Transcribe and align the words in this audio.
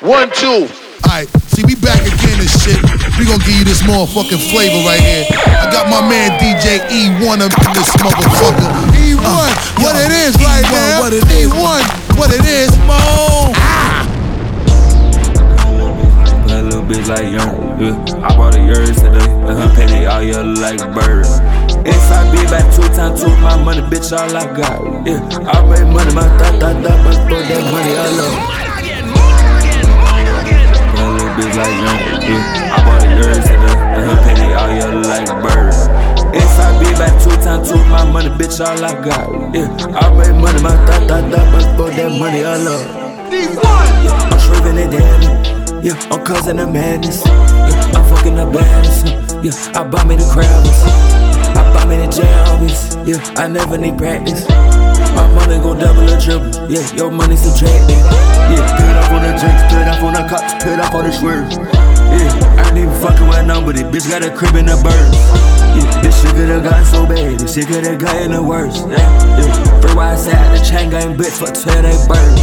One, 0.00 0.32
two. 0.32 0.64
Alright, 1.04 1.28
see, 1.52 1.60
we 1.68 1.76
back 1.76 2.00
again 2.00 2.40
and 2.40 2.48
shit. 2.48 2.80
We 3.20 3.28
gonna 3.28 3.44
give 3.44 3.52
you 3.52 3.68
this 3.68 3.84
motherfucking 3.84 4.40
flavor 4.48 4.80
right 4.88 4.96
here. 4.96 5.28
I 5.28 5.68
got 5.68 5.92
my 5.92 6.00
man 6.00 6.40
DJ 6.40 6.80
E1 6.88 7.44
up 7.44 7.52
in 7.52 7.70
this 7.76 7.92
motherfucker. 8.00 8.96
E1, 8.96 9.20
uh, 9.20 9.52
what 9.84 9.92
yo, 9.92 10.00
it 10.00 10.12
is 10.24 10.36
E1, 10.36 10.44
right 10.48 10.64
now. 10.72 11.00
What 11.04 11.12
it 11.12 11.24
is. 11.28 11.52
E1, 11.52 12.16
what 12.16 12.32
it 12.32 12.44
is, 12.48 12.72
Mo. 12.88 12.96
Ah. 13.60 14.08
That 16.48 16.64
little 16.64 16.80
bitch 16.80 17.06
like 17.06 17.28
young. 17.28 17.76
Yeah. 17.76 18.24
I 18.24 18.34
bought 18.34 18.56
a 18.56 18.64
yard 18.64 18.88
today. 18.96 19.28
And 19.52 19.58
her 19.60 19.68
penny 19.76 20.06
all 20.06 20.22
yellow 20.22 20.48
like 20.64 20.80
bird. 20.96 21.28
Inside 21.84 22.32
be 22.32 22.40
back 22.48 22.64
two 22.74 22.88
times 22.96 23.20
two 23.20 23.28
my 23.44 23.62
money, 23.62 23.82
bitch, 23.82 24.16
all 24.16 24.34
I 24.34 24.48
got. 24.56 24.80
Yeah, 25.06 25.20
I 25.44 25.60
made 25.68 25.92
money, 25.92 26.14
my 26.14 26.24
thought, 26.40 26.56
thought, 26.58 26.82
thought, 26.82 27.04
but 27.04 27.28
throw 27.28 27.42
that 27.42 27.64
money 27.68 27.96
all 28.00 28.64
up 28.64 28.69
bitch 31.40 31.56
like 31.56 31.76
young. 31.80 32.00
Yeah. 32.20 32.74
I 32.74 32.84
bought 32.84 33.02
a 33.02 33.08
yours 33.16 33.46
and 33.48 33.62
her, 33.64 33.76
and 33.96 34.04
her 34.10 34.18
penny 34.24 34.52
all 34.52 34.70
yellow 34.70 35.00
like 35.00 35.28
a 35.28 35.36
bird. 35.40 35.72
Inside 36.36 36.76
be 36.78 36.90
back 37.00 37.14
two 37.22 37.34
times 37.42 37.70
two 37.70 37.82
my 37.88 38.04
money, 38.04 38.28
bitch, 38.28 38.60
all 38.60 38.84
I 38.84 38.92
got. 39.00 39.54
Yeah, 39.54 39.68
I 39.96 40.12
made 40.14 40.36
money, 40.36 40.62
my 40.62 40.76
thought, 40.86 41.08
thought, 41.08 41.32
thought, 41.32 41.48
but 41.52 41.76
throw 41.76 41.88
that 41.88 42.12
money 42.18 42.44
all 42.44 42.68
up. 42.68 42.84
Yeah, 43.32 44.12
I'm 44.30 44.38
shrimping 44.38 44.78
it 44.78 44.90
down. 44.92 45.82
Yeah, 45.82 45.96
I'm 46.12 46.24
causing 46.24 46.56
the 46.56 46.66
madness. 46.66 47.24
Yeah, 47.24 47.96
I'm 47.96 48.04
fucking 48.14 48.36
the 48.36 48.46
baddest. 48.46 49.06
Yeah, 49.42 49.80
I 49.80 49.84
buy 49.88 50.04
me 50.04 50.16
the 50.16 50.28
crabs. 50.28 50.84
I 51.56 51.62
buy 51.72 51.84
me 51.86 51.96
the 51.96 52.08
Jarvis. 52.12 52.96
Yeah, 53.08 53.42
I 53.42 53.48
never 53.48 53.78
need 53.78 53.96
practice. 53.96 54.46
My 55.16 55.26
money 55.34 55.56
go 55.58 55.74
double 55.74 56.04
or 56.04 56.20
triple. 56.20 56.70
Yeah, 56.70 56.84
your 56.94 57.10
money 57.10 57.36
subtracted. 57.36 57.96
Yeah, 58.52 58.79
on 59.10 59.22
the 59.22 59.34
drinks, 59.34 59.62
put 59.66 59.86
up 59.86 60.02
on 60.02 60.14
the 60.14 60.24
cops, 60.30 60.54
put 60.62 60.78
up 60.78 60.94
on 60.94 61.04
the 61.04 61.12
swerves. 61.12 61.56
Yeah, 61.56 62.58
I 62.58 62.68
ain't 62.70 62.78
even 62.78 62.94
fucking 63.02 63.26
with 63.26 63.46
nobody. 63.46 63.82
Bitch 63.82 64.08
got 64.08 64.22
a 64.22 64.30
crib 64.30 64.54
in 64.54 64.66
the 64.66 64.78
bird. 64.78 65.10
Yeah, 65.74 66.02
this 66.02 66.14
shit 66.22 66.34
could've 66.34 66.62
gotten 66.62 66.84
so 66.84 67.06
bad. 67.06 67.38
This 67.38 67.54
shit 67.54 67.66
could've 67.66 67.98
gotten 67.98 68.32
the 68.32 68.42
worst. 68.42 68.86
Yeah, 68.88 68.98
yeah. 69.38 69.80
Free 69.80 69.94
wide 69.94 70.18
the 70.18 70.58
chain 70.62 70.90
gang 70.90 71.16
bitch 71.16 71.38
for 71.38 71.50
12 71.50 71.82
they 71.82 71.98
birds. 72.06 72.42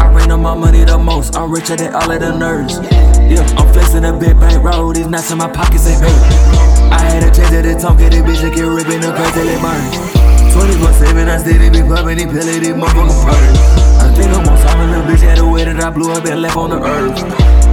I 0.00 0.08
rain 0.12 0.30
on 0.30 0.40
my 0.40 0.54
money 0.54 0.84
the 0.84 0.98
most. 0.98 1.36
I'm 1.36 1.52
richer 1.52 1.76
than 1.76 1.94
all 1.94 2.10
of 2.10 2.20
the 2.20 2.32
nerds. 2.32 2.80
Yeah, 3.28 3.44
I'm 3.56 3.68
flexing 3.72 4.04
a 4.04 4.12
big 4.12 4.38
bank 4.40 4.62
roll. 4.64 4.92
These 4.92 5.08
nuts 5.08 5.30
in 5.30 5.38
my 5.38 5.48
pockets 5.48 5.86
ain't 5.86 6.00
hurt. 6.00 6.60
I 6.92 7.00
had 7.04 7.22
a 7.22 7.30
change 7.32 7.54
of 7.54 7.62
the 7.64 7.74
tongue, 7.78 7.96
get 7.98 8.12
this 8.12 8.22
bitch 8.22 8.40
to 8.40 8.50
get 8.50 8.66
ripping 8.66 9.00
the 9.00 9.12
crazy 9.12 9.32
till 9.32 9.48
it 9.48 9.60
burns. 9.60 10.20
24 10.52 10.92
7, 10.92 11.28
I 11.28 11.38
steady 11.38 11.70
be 11.70 11.80
popping 11.86 12.18
these 12.18 12.26
pills, 12.26 12.58
these 12.58 12.74
motherfuckers 12.74 13.99
think 14.20 14.36
I'm 14.36 14.48
on 14.48 14.58
time, 14.60 14.90
little 14.90 15.04
bitch 15.08 15.24
had 15.24 15.38
a 15.38 15.46
way 15.46 15.64
that 15.64 15.80
I 15.80 15.90
blew 15.90 16.12
up 16.12 16.24
and 16.26 16.42
left 16.42 16.56
on 16.56 16.70
the 16.70 16.80
earth. 16.82 17.16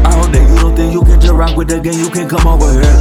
I 0.08 0.12
hope 0.16 0.32
that 0.32 0.48
you 0.48 0.56
don't 0.56 0.76
think 0.76 0.94
you 0.94 1.04
can 1.04 1.20
just 1.20 1.34
rock 1.34 1.56
with 1.58 1.68
the 1.68 1.80
game, 1.80 2.00
you 2.00 2.10
can 2.10 2.30
come 2.30 2.48
over 2.48 2.72
here. 2.72 2.98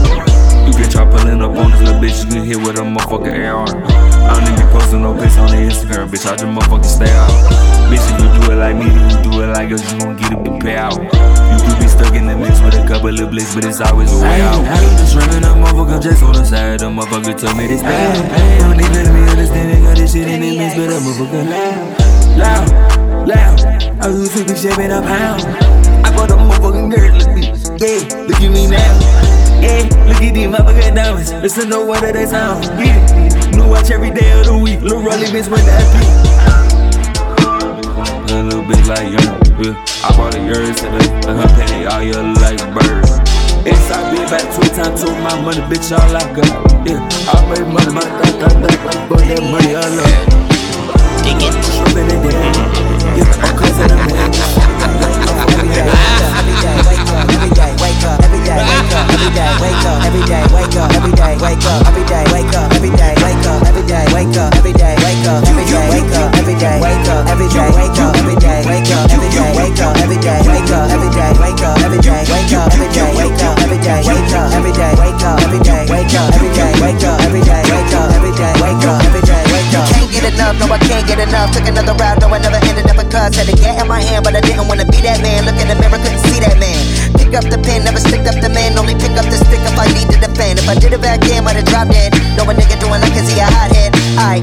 You 0.67 0.75
can 0.75 0.91
try 0.91 1.07
pulling 1.07 1.41
up 1.43 1.55
on 1.55 1.71
this 1.71 1.81
little 1.81 2.01
bitch, 2.03 2.25
you 2.25 2.31
can 2.31 2.45
hit 2.45 2.59
with 2.59 2.79
a 2.79 2.83
motherfucking 2.83 3.39
AR. 3.47 3.71
I 3.71 4.35
don't 4.35 4.43
even 4.51 4.59
be 4.59 4.67
posting 4.75 5.03
no 5.03 5.15
pics 5.15 5.39
on 5.39 5.51
the 5.55 5.63
Instagram, 5.63 6.11
bitch, 6.11 6.27
I 6.27 6.35
just 6.35 6.51
motherfucking 6.51 6.91
stay 6.91 7.13
out. 7.15 7.31
Bitch, 7.87 8.03
if 8.03 8.19
you 8.19 8.29
do 8.35 8.51
it 8.51 8.59
like 8.59 8.75
me, 8.75 8.91
then 8.91 9.07
you 9.15 9.19
do 9.23 9.43
it 9.43 9.51
like 9.55 9.71
us, 9.71 9.83
you 9.93 9.99
gon' 10.01 10.17
get 10.17 10.33
a 10.33 10.39
big 10.43 10.59
payout. 10.59 10.99
You 10.99 11.59
could 11.63 11.79
be 11.79 11.87
stuck 11.87 12.15
in 12.19 12.27
the 12.27 12.35
mix 12.35 12.59
with 12.61 12.75
a 12.75 12.83
couple 12.83 13.15
of 13.15 13.31
blicks, 13.31 13.55
but 13.55 13.65
it's 13.65 13.81
always 13.81 14.11
a 14.11 14.19
way 14.19 14.43
out. 14.43 14.59
I 14.67 14.83
ain't 14.83 14.99
just 14.99 15.15
running 15.15 15.45
up, 15.47 15.55
motherfucker, 15.55 16.03
just 16.03 16.23
on 16.25 16.35
the 16.35 16.45
side, 16.45 16.81
the 16.81 16.91
motherfucker 16.91 17.39
told 17.39 17.57
me 17.57 17.69
this 17.69 17.83
out. 17.87 18.67
Don't 18.67 18.81
even 18.83 19.07
understand 19.31 19.71
it, 19.71 19.83
got 19.87 19.97
this 19.97 20.13
shit 20.13 20.27
in 20.27 20.41
the 20.41 20.59
mix, 20.59 20.75
but 20.75 20.91
a 20.91 20.99
motherfucker 20.99 21.47
loud, 21.47 21.95
loud, 22.35 22.96
loud. 23.27 23.61
I 24.01 24.09
was 24.09 24.33
flipping 24.33 24.57
shit 24.57 24.79
in 24.79 24.91
a 24.91 25.03
pound. 25.03 25.43
I 26.07 26.15
bought 26.15 26.31
a 26.31 26.35
motherfucking 26.35 26.91
girl, 26.95 27.13
yeah, 27.77 28.01
look 28.25 28.41
at 28.41 28.53
me 28.53 28.71
now. 28.71 28.93
Yeah, 29.61 29.83
look 30.07 30.23
at 30.23 30.33
these 30.33 30.47
motherfucking 30.47 30.95
diamonds. 30.95 31.33
Listen 31.43 31.71
to 31.71 31.85
what 31.85 32.01
they 32.01 32.27
sound. 32.27 32.65
Yeah, 32.79 32.97
new 33.51 33.69
watch 33.69 33.91
every 33.91 34.11
day 34.11 34.41
of 34.41 34.47
the 34.47 34.57
week. 34.57 34.81
Lil' 34.81 35.03
Rolly 35.03 35.27
bitch 35.27 35.51
when 35.51 35.65
that 35.67 35.85
beat 35.93 36.37
a 38.37 38.43
little 38.43 38.63
bit 38.63 38.87
like 38.87 39.09
young. 39.11 39.37
Yeah. 39.59 39.75
I 40.05 40.17
bought 40.17 40.35
a 40.35 40.41
yours 40.45 40.77
today, 40.77 41.09
and 41.27 41.39
her 41.41 41.49
penny 41.57 41.87
all 41.87 42.03
yellow 42.03 42.33
like 42.45 42.61
bird. 42.75 43.05
Inside 43.67 44.13
be 44.13 44.19
back 44.31 44.45
two 44.55 44.69
times 44.77 45.03
two 45.03 45.11
my 45.25 45.41
money, 45.43 45.61
bitch, 45.67 45.91
all 45.91 46.17
I 46.17 46.23
got. 46.35 46.47
Yeah, 46.87 47.01
I 47.33 47.43
made 47.51 47.67
money, 47.67 47.93
my 47.93 48.01
thought, 48.01 48.41
thought, 48.41 48.53
thought, 48.53 49.09
but 49.09 49.21
that 49.27 49.43
money 49.43 49.75
all 49.75 50.01
up. 50.01 50.37
Dig 51.25 51.43
it 51.43 52.86
no, 80.59 80.67
I 80.73 80.79
can't 80.79 81.07
get 81.07 81.19
enough. 81.19 81.53
Took 81.53 81.69
another 81.69 81.95
round, 81.95 82.21
no, 82.21 82.29
I 82.29 82.39
never 82.39 82.57
ended 82.57 82.91
up 82.91 82.96
cuz. 83.17 83.37
Had 83.37 83.49
a 83.49 83.57
gat 83.57 83.81
in 83.81 83.89
my 83.89 84.01
hand, 84.01 84.25
but 84.25 84.37
I 84.37 84.41
didn't 84.41 84.69
wanna 84.69 84.85
be 84.85 85.01
that 85.01 85.21
man. 85.25 85.45
Look 85.45 85.57
in 85.57 85.69
the 85.69 85.77
mirror, 85.77 85.97
couldn't 85.97 86.23
see 86.29 86.41
that 86.41 86.57
man. 86.61 86.81
Pick 87.17 87.33
up 87.33 87.45
the 87.49 87.59
pen, 87.59 87.85
never 87.85 88.01
stick 88.01 88.29
up 88.29 88.37
the 88.41 88.49
man. 88.49 88.77
Only 88.79 88.95
pick 88.95 89.17
up 89.17 89.27
the 89.27 89.39
stick 89.41 89.61
if 89.61 89.77
I 89.79 89.89
need 89.97 90.09
to 90.13 90.19
defend. 90.21 90.59
If 90.61 90.69
I 90.69 90.75
did 90.77 90.93
it 90.93 91.01
back 91.01 91.21
then, 91.21 91.45
might 91.45 91.57
have 91.57 91.67
dropped 91.67 91.93
dead. 91.93 92.13
Know 92.37 92.45
a 92.45 92.55
nigga 92.55 92.77
doing 92.79 93.01
like 93.01 93.13
cause 93.17 93.29
he 93.29 93.41
a 93.41 93.49
hothead. 93.49 93.93
I 94.21 94.41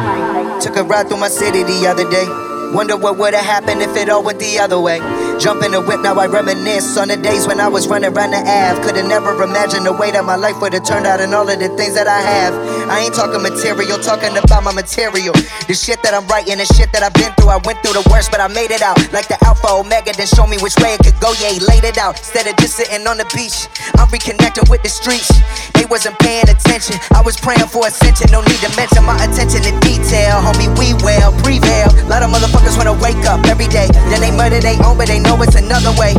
took 0.60 0.76
a 0.78 0.84
ride 0.84 1.08
through 1.08 1.22
my 1.22 1.30
city 1.30 1.64
the 1.64 1.88
other 1.88 2.10
day. 2.10 2.26
Wonder 2.74 2.98
what 2.98 3.20
would've 3.20 3.40
happened 3.40 3.84
if 3.84 3.96
it 3.96 4.10
all 4.10 4.24
went 4.24 4.40
the 4.40 4.58
other 4.58 4.80
way. 4.80 4.98
Jump 5.38 5.62
in 5.62 5.74
the 5.74 5.82
whip, 5.82 6.02
now 6.02 6.18
I 6.18 6.26
reminisce 6.26 6.98
on 6.98 7.10
the 7.10 7.18
days 7.18 7.46
when 7.46 7.60
I 7.60 7.68
was 7.68 7.88
running 7.88 8.10
around 8.10 8.32
the 8.32 8.42
Ave. 8.42 8.82
Could've 8.82 9.06
never 9.06 9.38
imagined 9.44 9.86
the 9.86 9.94
way 9.94 10.10
that 10.10 10.26
my 10.26 10.36
life 10.36 10.60
would've 10.60 10.84
turned 10.84 11.06
out 11.06 11.22
and 11.22 11.36
all 11.36 11.48
of 11.48 11.60
the 11.60 11.70
things 11.78 11.94
that 11.94 12.08
I 12.08 12.22
have. 12.22 12.73
I 12.88 13.04
ain't 13.04 13.14
talking 13.14 13.42
material, 13.42 14.00
talking 14.00 14.32
about 14.38 14.64
my 14.64 14.72
material. 14.72 15.36
The 15.68 15.76
shit 15.76 16.00
that 16.08 16.16
I'm 16.16 16.24
writing, 16.32 16.64
the 16.64 16.70
shit 16.72 16.96
that 16.96 17.04
I've 17.04 17.14
been 17.14 17.36
through. 17.36 17.52
I 17.52 17.60
went 17.68 17.84
through 17.84 18.00
the 18.00 18.06
worst, 18.08 18.32
but 18.32 18.40
I 18.40 18.48
made 18.48 18.72
it 18.72 18.82
out. 18.82 18.96
Like 19.12 19.28
the 19.28 19.36
Alpha 19.44 19.68
Omega, 19.68 20.16
then 20.16 20.28
show 20.32 20.48
me 20.48 20.56
which 20.64 20.80
way 20.80 20.96
it 20.96 21.04
could 21.04 21.20
go. 21.20 21.36
Yeah, 21.44 21.52
he 21.52 21.60
laid 21.60 21.84
it 21.84 22.00
out. 22.00 22.16
Instead 22.16 22.48
of 22.48 22.56
just 22.56 22.80
sitting 22.80 23.04
on 23.04 23.20
the 23.20 23.28
beach, 23.36 23.68
I'm 24.00 24.08
reconnecting 24.08 24.72
with 24.72 24.80
the 24.88 24.90
streets. 24.90 25.28
They 25.76 25.84
wasn't 25.92 26.16
paying 26.24 26.48
attention. 26.48 26.96
I 27.12 27.20
was 27.20 27.36
praying 27.36 27.68
for 27.68 27.84
ascension. 27.84 28.32
No 28.32 28.40
need 28.40 28.64
to 28.64 28.72
mention 28.80 29.04
my 29.04 29.20
attention 29.20 29.68
to 29.68 29.74
detail. 29.84 30.40
Homie, 30.40 30.72
we 30.80 30.96
well, 31.04 31.36
prevail. 31.44 31.92
A 31.92 32.08
lot 32.08 32.24
of 32.24 32.32
motherfuckers 32.32 32.80
wanna 32.80 32.96
wake 32.96 33.20
up 33.28 33.44
every 33.52 33.68
day. 33.68 33.92
Then 34.08 34.24
they 34.24 34.32
murder 34.32 34.64
they 34.64 34.80
own, 34.80 34.96
but 34.96 35.12
they 35.12 35.20
know 35.20 35.34
know 35.34 35.44
it's 35.44 35.56
another 35.56 35.92
way. 36.00 36.14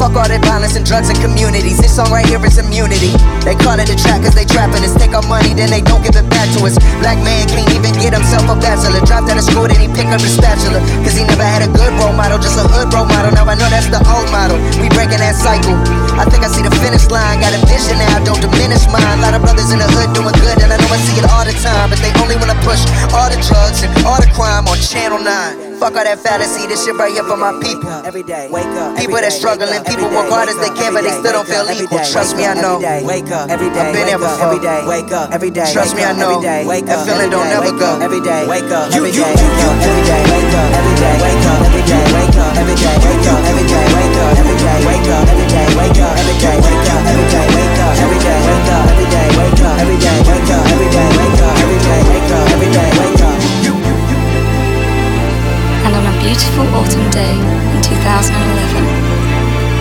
Fuck 0.00 0.16
all 0.16 0.24
that 0.24 0.40
violence 0.48 0.80
and 0.80 0.84
drugs 0.88 1.12
and 1.12 1.20
communities. 1.20 1.76
This 1.76 1.92
song 1.92 2.08
right 2.08 2.24
here 2.24 2.40
is 2.40 2.56
immunity. 2.56 3.12
They 3.44 3.52
call 3.52 3.76
it 3.76 3.92
a 3.92 3.96
trap 4.00 4.24
cause 4.24 4.32
they 4.32 4.48
trapping 4.48 4.80
us. 4.80 4.96
Take 4.96 5.12
our 5.12 5.20
money, 5.28 5.52
then 5.52 5.68
they 5.68 5.84
don't 5.84 6.00
give 6.00 6.16
it 6.16 6.24
back 6.32 6.48
to 6.56 6.64
us. 6.64 6.80
Black 7.04 7.20
man 7.20 7.44
can't 7.52 7.68
even 7.68 7.92
get 8.00 8.16
himself 8.16 8.48
a 8.48 8.56
bachelor. 8.56 8.96
Dropped 9.04 9.28
out 9.28 9.36
of 9.36 9.44
school, 9.44 9.68
then 9.68 9.76
he 9.76 9.92
pick 9.92 10.08
up 10.08 10.24
the 10.24 10.32
spatula. 10.32 10.80
Cause 11.04 11.20
he 11.20 11.28
never 11.28 11.44
had 11.44 11.60
a 11.60 11.68
good 11.68 11.92
role 12.00 12.16
model, 12.16 12.40
just 12.40 12.56
a 12.56 12.64
hood 12.64 12.88
role 12.96 13.04
model. 13.04 13.28
Now 13.36 13.44
I 13.44 13.60
know 13.60 13.68
that's 13.68 13.92
the 13.92 14.00
old 14.08 14.24
model. 14.32 14.56
We 14.80 14.88
breaking 14.88 15.20
that 15.20 15.36
cycle. 15.36 15.76
I 16.16 16.24
think 16.24 16.42
I 16.42 16.50
see 16.50 16.64
the 16.64 16.72
finish 16.80 17.04
line. 17.12 17.44
Got 17.44 17.52
a 17.52 17.60
vision 17.68 18.00
now, 18.00 18.24
don't 18.24 18.40
diminish 18.40 18.88
mine. 18.88 19.04
A 19.04 19.20
lot 19.20 19.36
of 19.36 19.44
brothers 19.44 19.68
in 19.68 19.84
the 19.84 19.88
hood 20.00 20.16
doing 20.16 20.32
good, 20.40 20.64
and 20.64 20.72
I 20.72 20.80
know 20.80 20.88
I 20.88 20.96
see 20.96 21.20
it 21.20 21.28
all 21.28 21.44
the 21.44 21.52
time. 21.60 21.92
But 21.92 22.00
they 22.00 22.08
only 22.24 22.40
wanna 22.40 22.56
push 22.64 22.80
all 23.12 23.28
the 23.28 23.36
drugs 23.44 23.84
and 23.84 23.92
all 24.08 24.16
the 24.16 24.32
crime 24.32 24.64
on 24.64 24.80
Channel 24.80 25.20
9. 25.20 25.69
Fuck 25.80 25.96
all 25.96 26.04
that 26.04 26.20
fallacy, 26.20 26.68
this 26.68 26.84
shit 26.84 26.92
right 27.00 27.08
here 27.08 27.24
for 27.24 27.40
my 27.40 27.56
people. 27.56 27.88
Every 28.04 28.20
day, 28.20 28.52
wake 28.52 28.68
up. 28.76 29.00
People 29.00 29.16
that 29.16 29.32
struggling, 29.32 29.80
people 29.88 30.12
work 30.12 30.28
hard 30.28 30.52
as 30.52 30.60
they 30.60 30.68
can, 30.76 30.92
but 30.92 31.08
they 31.08 31.14
still 31.16 31.32
don't 31.32 31.48
feel 31.48 31.64
equal. 31.72 32.04
Trust 32.04 32.36
me, 32.36 32.44
I 32.44 32.52
know. 32.52 32.76
Wake 33.00 33.32
up, 33.32 33.48
every 33.48 33.72
day. 33.72 33.80
I've 33.80 33.96
been 33.96 34.04
there 34.04 34.20
before. 34.20 34.52
Every 34.52 34.60
day, 34.60 34.84
wake 34.84 35.08
up, 35.08 35.32
every 35.32 35.48
day. 35.48 35.64
Trust 35.72 35.96
me, 35.96 36.04
I 36.04 36.12
know. 36.12 36.36
That 36.44 37.00
feeling 37.08 37.32
don't 37.32 37.48
never 37.48 37.72
go. 37.72 37.96
Every 37.96 38.20
day, 38.20 38.44
wake 38.44 38.68
up, 38.68 38.92
every 38.92 39.08
day, 39.08 39.24
wake 39.24 39.40
up, 39.64 39.72
every 39.80 40.04
day, 40.04 40.20
wake 40.28 40.52
up, 40.52 40.68
every 40.76 40.94
day, 41.00 41.16
wake 41.16 41.48
up, 41.48 41.58
every 41.64 41.84
day, 41.88 42.04
wake 42.12 42.36
up, 42.36 42.52
every 42.60 42.76
day, 42.76 42.92
wake 43.00 43.24
up, 43.24 43.40
every 43.40 43.64
day, 43.64 43.86
wake 43.88 44.20
up, 44.20 44.36
every 44.36 44.56
day, 44.60 44.76
wake 44.84 45.08
up, 45.08 45.24
every 45.32 45.48
day, 45.48 45.64
wake 45.80 45.96
up, 45.96 46.12
every 46.20 46.36
day, 46.36 46.56
wake 46.60 46.88
up, 46.92 47.02
every 47.08 47.24
day, 47.32 47.46
wake 47.56 47.64
up, 47.64 47.69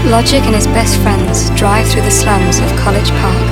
Logic 0.09 0.41
and 0.41 0.55
his 0.55 0.65
best 0.73 0.97
friends 1.05 1.51
drive 1.51 1.87
through 1.87 2.01
the 2.01 2.09
slums 2.09 2.57
of 2.57 2.65
College 2.81 3.13
Park 3.21 3.45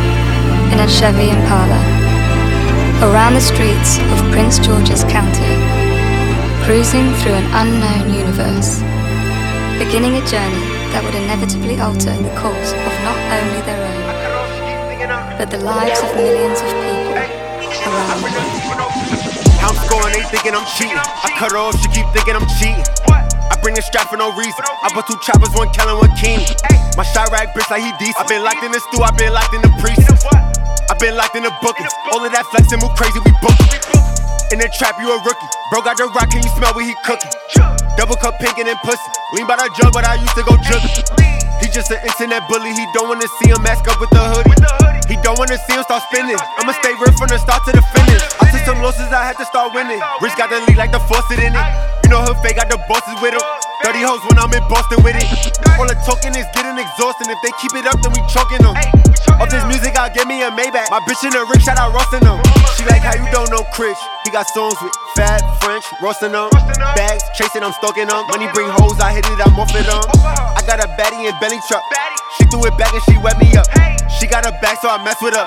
in 0.73 0.81
a 0.81 0.89
Chevy 0.89 1.29
Impala, 1.29 1.77
around 3.05 3.35
the 3.35 3.45
streets 3.45 4.01
of 4.09 4.17
Prince 4.33 4.57
George's 4.57 5.03
County, 5.05 5.53
cruising 6.65 7.13
through 7.21 7.37
an 7.37 7.45
unknown 7.61 8.09
universe, 8.09 8.81
beginning 9.77 10.17
a 10.17 10.25
journey 10.25 10.65
that 10.97 11.05
would 11.05 11.13
inevitably 11.13 11.77
alter 11.77 12.09
the 12.25 12.33
course 12.41 12.73
of 12.73 12.93
not 13.05 13.21
only 13.37 13.61
their 13.61 13.77
own, 13.77 15.37
but 15.37 15.53
the 15.53 15.61
lives 15.61 16.01
of 16.01 16.09
millions 16.17 16.57
of 16.57 16.73
people 16.73 17.21
around 17.85 18.17
the 18.17 18.33
world. 18.33 18.89
I'm 19.61 19.77
scoring, 19.85 20.09
they 20.09 20.25
thinking 20.33 20.57
I'm 20.57 20.65
cheating. 20.73 20.97
I 20.97 21.29
cut 21.37 21.53
her 21.53 21.61
off, 21.61 21.77
she 21.77 21.87
keep 21.93 22.09
thinking 22.17 22.33
I'm 22.33 22.49
cheating. 22.57 23.26
I 23.51 23.55
bring 23.61 23.75
the 23.75 23.81
strap 23.81 24.09
for 24.09 24.17
no 24.17 24.31
reason. 24.35 24.63
I 24.83 24.91
put 24.93 25.07
two 25.07 25.17
choppers, 25.23 25.51
one 25.55 25.71
Kellen, 25.71 25.97
one 25.97 26.13
King. 26.19 26.43
My 26.95 27.03
shot 27.03 27.29
rack 27.31 27.53
bitch 27.53 27.69
like 27.69 27.83
he 27.83 27.91
decent. 28.01 28.19
I 28.19 28.27
been 28.27 28.43
locked 28.43 28.63
in 28.63 28.71
the 28.71 28.79
stew, 28.79 29.03
I 29.03 29.11
been 29.15 29.31
locked 29.31 29.53
in 29.53 29.61
the 29.61 29.71
precinct. 29.79 30.25
I 30.27 30.93
been 30.99 31.15
locked 31.15 31.35
in 31.35 31.43
the 31.43 31.53
bookings. 31.61 31.93
All 32.11 32.23
of 32.23 32.31
that 32.31 32.45
flexing 32.49 32.79
move 32.79 32.95
crazy, 32.97 33.19
we 33.21 33.31
booking. 33.43 33.69
In 34.55 34.63
the 34.63 34.71
trap, 34.71 34.95
you 34.97 35.11
a 35.11 35.19
rookie. 35.27 35.49
Bro 35.69 35.83
got 35.83 35.99
the 35.99 36.07
rock, 36.15 36.31
can 36.31 36.39
you 36.39 36.51
smell 36.55 36.71
what 36.71 36.87
he 36.87 36.95
cooking? 37.03 37.31
Double 37.99 38.15
cup 38.15 38.39
pinkin' 38.39 38.67
and 38.67 38.79
pussy. 38.79 39.11
Lean 39.35 39.43
by 39.43 39.59
the 39.59 39.67
jug, 39.75 39.91
but 39.91 40.07
I 40.07 40.15
used 40.15 40.35
to 40.39 40.43
go 40.47 40.55
jugging. 40.63 41.03
He 41.59 41.67
just 41.67 41.91
an 41.91 41.99
internet 41.99 42.47
bully, 42.47 42.71
he 42.71 42.85
don't 42.95 43.11
wanna 43.11 43.27
see 43.41 43.51
him 43.51 43.59
mask 43.61 43.83
up 43.91 43.99
with 43.99 44.09
the 44.09 44.23
hoodie. 44.23 44.55
He 45.11 45.19
don't 45.19 45.37
wanna 45.37 45.59
see 45.67 45.75
him 45.75 45.83
start 45.83 46.03
spinning. 46.07 46.39
I'ma 46.57 46.71
stay 46.79 46.95
real 46.95 47.11
from 47.19 47.27
the 47.27 47.37
start 47.37 47.67
to 47.67 47.75
the 47.75 47.83
finish. 47.91 48.23
I 48.39 48.49
took 48.49 48.63
some 48.63 48.79
losses, 48.81 49.11
I 49.11 49.27
had 49.27 49.35
to 49.37 49.45
start 49.45 49.75
winning. 49.75 49.99
Rich 50.21 50.37
got 50.39 50.49
the 50.49 50.63
lead 50.65 50.77
like 50.77 50.91
the 50.95 51.03
faucet 51.05 51.43
in 51.43 51.51
it. 51.51 51.67
You 52.07 52.15
know 52.15 52.23
her 52.23 52.39
fake 52.39 52.55
got 52.55 52.71
the 52.71 52.79
bosses 52.87 53.19
with 53.19 53.35
him. 53.35 53.43
30 53.83 53.99
hoes 53.99 54.23
when 54.31 54.39
I'm 54.39 54.47
in 54.55 54.63
Boston 54.71 55.03
with 55.03 55.19
it. 55.19 55.27
All 55.75 55.83
the 55.83 55.91
talking 56.07 56.31
is 56.39 56.47
getting 56.55 56.79
exhausting. 56.79 57.27
If 57.27 57.35
they 57.43 57.51
keep 57.59 57.75
it 57.75 57.83
up, 57.83 57.99
then 57.99 58.15
we 58.15 58.23
choking 58.31 58.63
them. 58.63 58.79
Off 59.43 59.51
this 59.51 59.59
music, 59.67 59.91
I'll 59.99 60.07
get 60.07 60.23
me 60.23 60.39
a 60.39 60.47
Maybach. 60.47 60.87
My 60.87 61.03
bitch 61.03 61.19
in 61.27 61.35
the 61.35 61.43
ring, 61.43 61.59
shout 61.59 61.75
out 61.75 61.91
roasting 61.91 62.23
them. 62.23 62.39
She 62.79 62.87
like 62.87 63.03
how 63.03 63.11
you 63.11 63.27
don't 63.35 63.51
know 63.51 63.67
Chris. 63.75 63.99
He 64.23 64.31
got 64.31 64.47
songs 64.55 64.79
with 64.79 64.95
Fat 65.19 65.43
French, 65.59 65.83
roasting 65.99 66.31
them. 66.31 66.47
Bags, 66.95 67.27
chasing 67.35 67.59
them, 67.59 67.75
stalking 67.75 68.07
them. 68.07 68.23
Money 68.31 68.47
bring 68.55 68.71
hoes, 68.71 68.95
I 69.03 69.11
hit 69.11 69.27
it, 69.27 69.43
I'm 69.43 69.59
off 69.59 69.75
it 69.75 69.83
them. 69.83 69.99
I 70.23 70.63
got 70.63 70.79
a 70.79 70.87
baddie 70.95 71.27
in 71.27 71.35
belly 71.43 71.59
truck. 71.67 71.83
She 72.39 72.47
threw 72.47 72.63
it 72.71 72.75
back 72.79 72.95
and 72.95 73.03
she 73.03 73.19
wet 73.19 73.35
me 73.35 73.51
up. 73.59 73.67
She 74.15 74.31
got 74.31 74.47
a 74.47 74.55
back, 74.63 74.79
so 74.79 74.87
I 74.87 75.03
mess 75.03 75.19
with 75.19 75.35
her. 75.35 75.43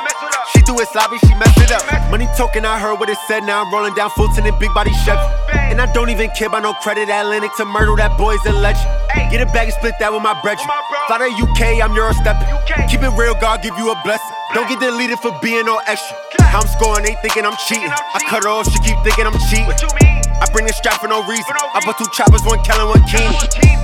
She 0.52 0.62
do 0.62 0.75
it 0.81 0.88
sloppy, 0.88 1.19
she 1.19 1.35
messed 1.35 1.58
it 1.62 1.70
up. 1.70 1.82
Money 2.11 2.26
talking, 2.37 2.64
I 2.64 2.79
heard 2.79 2.99
what 2.99 3.08
it 3.08 3.19
said. 3.29 3.44
Now 3.44 3.62
I'm 3.62 3.73
rolling 3.73 3.94
down 3.94 4.11
Fulton 4.11 4.47
and 4.47 4.58
big 4.58 4.75
body 4.75 4.91
Chevy. 5.06 5.23
And 5.70 5.81
I 5.81 5.87
don't 5.93 6.11
even 6.11 6.31
care 6.31 6.49
about 6.49 6.62
no 6.62 6.75
credit. 6.75 7.08
Atlantic 7.08 7.55
to 7.58 7.64
murder 7.64 7.94
that 7.97 8.19
boy's 8.19 8.43
a 8.47 8.52
legend. 8.52 8.91
Get 9.31 9.41
a 9.41 9.47
bag 9.55 9.70
and 9.70 9.76
split 9.79 9.94
that 10.02 10.11
with 10.12 10.23
my 10.23 10.35
brethren. 10.43 10.67
Fly 11.06 11.23
to 11.23 11.31
UK, 11.31 11.79
I'm 11.79 11.94
Euro 11.94 12.11
stepping. 12.19 12.50
Keep 12.91 13.06
it 13.06 13.14
real, 13.14 13.38
God 13.38 13.62
give 13.62 13.79
you 13.79 13.94
a 13.94 13.97
blessing. 14.02 14.35
Don't 14.55 14.67
get 14.67 14.82
deleted 14.82 15.23
for 15.23 15.31
being 15.38 15.62
no 15.67 15.79
extra. 15.87 16.19
How 16.50 16.58
I'm 16.58 16.67
scoring, 16.67 17.06
they 17.06 17.14
thinking 17.23 17.47
I'm 17.47 17.55
cheating. 17.70 17.94
I 17.94 18.19
cut 18.26 18.43
her 18.43 18.50
off, 18.50 18.67
she 18.67 18.79
keep 18.82 18.99
thinking 19.06 19.31
I'm 19.31 19.38
cheating. 19.47 19.70
I 19.70 20.47
bring 20.50 20.67
the 20.67 20.75
strap 20.75 20.99
for 20.99 21.06
no 21.06 21.23
reason. 21.31 21.47
I 21.55 21.79
put 21.87 21.94
two 21.94 22.11
choppers, 22.11 22.43
one 22.43 22.58
Kellen, 22.67 22.91
one 22.91 23.06
King. 23.06 23.31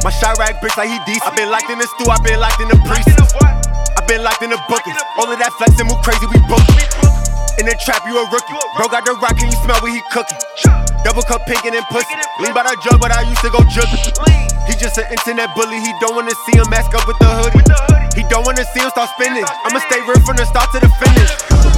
My 0.03 0.11
shot 0.11 0.35
rack 0.43 0.59
bitch 0.59 0.75
like 0.75 0.91
he 0.91 0.99
decent. 1.07 1.31
I 1.31 1.37
been 1.39 1.51
locked 1.51 1.71
in 1.71 1.79
the 1.79 1.87
stew, 1.87 2.11
I 2.11 2.19
been 2.27 2.41
locked 2.43 2.59
in 2.59 2.67
the 2.67 2.79
precinct. 2.83 3.56
Been 4.06 4.23
locked 4.23 4.43
in 4.43 4.50
the 4.50 4.61
bookings. 4.70 5.03
All 5.19 5.26
of 5.26 5.38
that 5.43 5.50
flexing 5.58 5.91
move 5.91 5.99
crazy, 6.06 6.31
we 6.31 6.38
booking. 6.47 6.79
In 7.58 7.67
the 7.67 7.75
trap, 7.82 8.06
you 8.06 8.14
a 8.14 8.25
rookie. 8.31 8.55
Bro 8.79 8.94
got 8.94 9.03
the 9.03 9.19
rock, 9.19 9.35
can 9.35 9.50
you 9.50 9.58
smell 9.67 9.82
what 9.82 9.91
he 9.91 9.99
cooking? 10.14 10.38
Double 11.03 11.26
cup 11.26 11.43
pinkin' 11.43 11.75
and 11.75 11.82
pussy. 11.91 12.14
Lean 12.38 12.55
by 12.55 12.62
the 12.62 12.79
jug, 12.87 13.03
but 13.03 13.11
I 13.11 13.26
used 13.26 13.43
to 13.43 13.50
go 13.50 13.67
jugging. 13.67 14.14
He 14.70 14.79
just 14.79 14.94
an 14.99 15.11
internet 15.11 15.50
bully, 15.58 15.82
he 15.82 15.91
don't 15.99 16.14
wanna 16.14 16.35
see 16.47 16.55
him 16.55 16.70
mask 16.70 16.94
up 16.94 17.03
with 17.11 17.19
the 17.19 17.26
hoodie. 17.26 17.67
He 18.14 18.23
don't 18.31 18.47
wanna 18.47 18.62
see 18.70 18.79
him 18.79 18.91
start 18.94 19.11
spinning. 19.19 19.43
I'ma 19.43 19.82
stay 19.91 19.99
real 20.06 20.23
from 20.23 20.38
the 20.38 20.47
start 20.47 20.70
to 20.70 20.79
the 20.79 20.91
finish. 21.03 21.75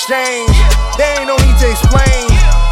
Exchange. 0.00 0.56
There 0.96 1.12
ain't 1.20 1.28
no 1.28 1.36
need 1.44 1.56
to 1.60 1.68
explain. 1.68 2.24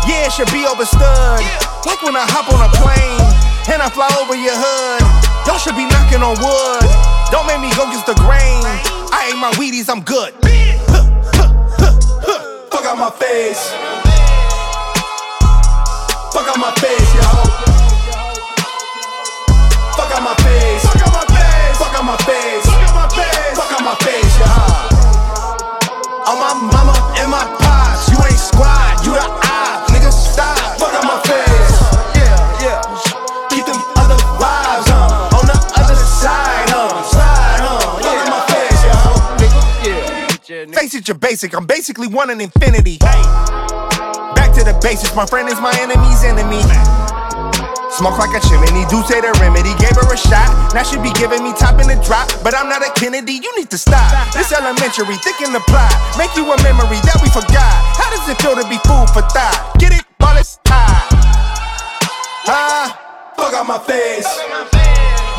Yeah, 0.09 0.25
it 0.25 0.33
should 0.33 0.49
be 0.49 0.65
overstood. 0.65 1.45
Like 1.85 2.01
when 2.01 2.17
I 2.17 2.25
hop 2.25 2.49
on 2.49 2.57
a 2.65 2.73
plane 2.81 3.21
and 3.69 3.85
I 3.85 3.93
fly 3.93 4.09
over 4.17 4.33
your 4.33 4.57
hood. 4.57 5.05
Y'all 5.45 5.61
should 5.61 5.77
be 5.77 5.85
knocking 5.85 6.25
on 6.25 6.41
wood. 6.41 6.89
Don't 7.29 7.45
make 7.45 7.61
me 7.61 7.69
go 7.77 7.85
against 7.85 8.09
the 8.09 8.17
grain. 8.25 8.65
I 9.13 9.29
ate 9.29 9.37
my 9.37 9.53
Wheaties, 9.61 9.93
I'm 9.93 10.01
good. 10.09 10.33
Fuck 12.73 12.89
out 12.89 12.97
my 12.97 13.13
face. 13.13 13.77
Fuck 16.33 16.49
out 16.49 16.57
my 16.57 16.73
face, 16.81 17.13
yo. 17.13 17.29
Fuck 20.01 20.17
out 20.17 20.25
my 20.25 20.33
face. 20.41 20.81
Fuck 20.81 20.97
out 20.97 21.13
my 21.13 21.29
face. 21.29 21.77
Fuck 21.77 21.93
out 21.93 22.05
my 22.09 22.17
face. 23.13 23.53
Fuck 23.53 23.73
out 23.77 23.85
my 23.85 23.95
face. 24.01 24.33
Yo. 24.41 24.68
On 27.29 27.33
my 27.33 27.45
mama 27.45 27.53
and 27.53 27.61
my 27.61 27.61
pops. 27.61 28.09
You 28.09 28.17
ain't 28.25 28.41
squad, 28.41 29.05
you 29.05 29.13
the 29.13 29.21
op. 29.21 29.89
Nigga, 29.93 30.11
stop. 30.11 30.57
Fuck 30.81 30.95
out 30.95 31.05
my 31.05 31.21
face. 31.29 31.77
Yeah, 32.17 32.65
yeah. 32.65 32.81
Keep 33.51 33.67
them 33.67 33.77
other 34.01 34.17
vibes, 34.41 34.89
huh? 34.89 35.37
On 35.37 35.45
the 35.45 35.53
other 35.77 35.95
side, 35.95 36.73
huh? 36.73 36.89
Slide, 37.05 37.61
huh? 37.61 37.81
Fuck 38.01 38.07
out 38.07 38.17
Yeah. 38.17 38.33
my 38.33 38.41
face, 38.49 38.81
yo. 40.57 40.73
Face 40.73 40.95
it, 40.95 41.07
you're 41.07 41.19
basic. 41.19 41.55
I'm 41.55 41.67
basically 41.67 42.09
one 42.09 42.31
in 42.31 42.41
infinity. 42.41 42.97
Back 42.99 44.55
to 44.55 44.65
the 44.65 44.73
basics. 44.83 45.15
My 45.15 45.27
friend 45.27 45.49
is 45.51 45.61
my 45.61 45.75
enemy's 45.79 46.25
enemy. 46.25 46.63
Smoke 47.99 48.15
like 48.15 48.31
a 48.31 48.39
chimney, 48.47 48.87
do 48.87 49.03
say 49.11 49.19
the 49.19 49.35
remedy. 49.43 49.75
Gave 49.83 49.99
her 49.99 50.07
a 50.07 50.15
shot, 50.15 50.47
now 50.71 50.87
she 50.87 51.03
be 51.03 51.11
giving 51.19 51.43
me 51.43 51.51
top 51.59 51.83
in 51.83 51.91
the 51.91 51.99
drop. 52.07 52.31
But 52.47 52.55
I'm 52.55 52.71
not 52.71 52.79
a 52.79 52.95
Kennedy, 52.95 53.43
you 53.43 53.51
need 53.59 53.75
to 53.75 53.79
stop. 53.79 54.15
This 54.31 54.55
elementary, 54.55 55.19
thinking 55.19 55.51
the 55.51 55.59
plot. 55.67 55.91
Make 56.15 56.31
you 56.39 56.47
a 56.47 56.55
memory 56.63 57.03
that 57.03 57.19
we 57.19 57.27
forgot. 57.35 57.75
How 57.99 58.07
does 58.15 58.23
it 58.31 58.39
feel 58.39 58.55
to 58.55 58.63
be 58.71 58.79
food 58.87 59.11
for 59.11 59.27
thought? 59.35 59.75
Get 59.83 59.91
it? 59.99 60.07
While 60.23 60.39
it's 60.39 60.63
high. 60.71 61.11
Ah, 62.47 63.35
Fuck 63.35 63.55
out 63.55 63.67
my 63.67 63.83
face. 63.83 64.31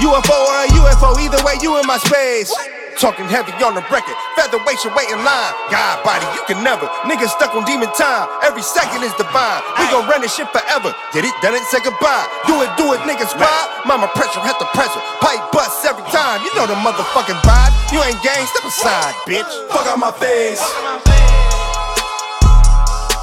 UFO 0.04 0.36
or 0.36 0.56
a 0.60 0.68
UFO, 0.84 1.16
either 1.16 1.40
way, 1.48 1.56
you 1.64 1.80
in 1.80 1.88
my 1.88 1.98
space. 1.98 2.52
Talking 3.00 3.32
heavy 3.32 3.56
on 3.64 3.80
the 3.80 3.86
record, 3.88 4.12
featherweight 4.36 4.76
should 4.84 4.92
wait 4.92 5.08
in 5.08 5.24
line. 5.24 5.54
God 5.72 6.04
body, 6.04 6.28
you 6.36 6.44
can 6.44 6.60
never. 6.68 6.84
Niggas 7.08 7.32
stuck 7.32 7.56
on 7.56 7.64
demon 7.64 7.88
time, 7.96 8.28
every 8.44 8.62
second 8.62 9.08
is 9.08 9.16
divine. 9.16 9.64
We 9.80 9.88
gon' 9.88 10.04
run 10.12 10.20
this 10.20 10.36
shit 10.36 10.52
forever. 10.52 10.92
Did 11.16 11.24
it, 11.24 11.32
done 11.40 11.56
it, 11.56 11.64
say 11.72 11.80
goodbye. 11.80 12.28
Do 12.44 12.60
it, 12.60 12.68
do 12.76 12.92
it, 12.92 13.00
niggas 13.08 13.32
ride. 13.40 13.68
Mama 13.88 14.12
pressure, 14.20 14.44
had 14.44 14.60
the 14.60 14.68
pressure. 14.76 15.00
Pipe 15.24 15.40
bust 15.56 15.80
every 15.88 16.04
time. 16.12 16.44
You 16.44 16.52
know 16.60 16.68
the 16.68 16.76
motherfucking 16.76 17.40
vibe. 17.40 17.72
You 17.96 18.04
ain't 18.04 18.20
gang, 18.20 18.46
step 18.52 18.68
aside, 18.68 19.16
bitch. 19.24 19.48
Fuck 19.72 19.88
out 19.88 19.98
my 19.98 20.12
face. 20.20 20.60